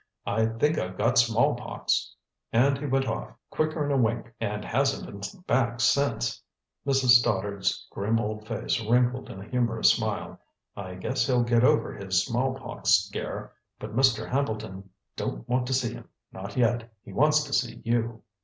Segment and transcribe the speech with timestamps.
[0.25, 2.15] I think I've got smallpox.'
[2.51, 6.41] And he went off, quicker'n a wink, and hasn't been back since."
[6.87, 7.19] Mrs.
[7.19, 10.39] Stoddard's grim old face wrinkled in a humorous smile.
[10.75, 14.27] "I guess he'll get over his smallpox scare, but Mr.
[14.27, 16.91] Hambleton don't want to see him, not yet.
[17.05, 18.23] He wants to see you."